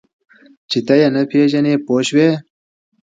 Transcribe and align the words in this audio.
چې 0.69 0.79
ته 0.87 0.93
یې 0.99 1.07
نه 1.15 1.21
پېژنې 1.31 1.73
پوه 1.85 2.01
شوې!. 2.07 2.29